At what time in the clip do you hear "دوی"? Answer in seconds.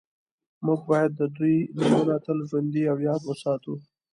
1.37-1.55